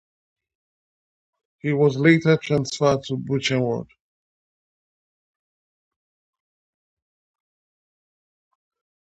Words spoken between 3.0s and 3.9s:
to Buchenwald.